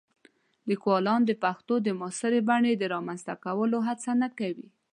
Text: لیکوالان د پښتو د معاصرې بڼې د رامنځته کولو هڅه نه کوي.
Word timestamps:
لیکوالان 0.69 1.21
د 1.25 1.31
پښتو 1.43 1.75
د 1.81 1.87
معاصرې 1.99 2.41
بڼې 2.49 2.73
د 2.77 2.83
رامنځته 2.93 3.33
کولو 3.45 3.77
هڅه 3.87 4.11
نه 4.21 4.29
کوي. 4.39 4.67